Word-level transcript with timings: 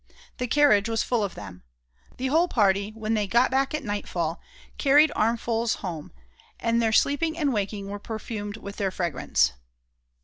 The 0.39 0.47
carriage 0.47 0.89
was 0.89 1.03
full 1.03 1.23
of 1.23 1.35
them. 1.35 1.61
The 2.17 2.25
whole 2.29 2.47
party, 2.47 2.89
when 2.95 3.13
they 3.13 3.27
got 3.27 3.51
back 3.51 3.75
at 3.75 3.83
nightfall, 3.83 4.41
carried 4.79 5.11
armfuls 5.15 5.75
home, 5.75 6.11
and 6.59 6.81
their 6.81 6.91
sleeping 6.91 7.37
and 7.37 7.53
waking 7.53 7.87
were 7.87 7.99
perfumed 7.99 8.57
with 8.57 8.77
their 8.77 8.89
fragrance. 8.89 9.53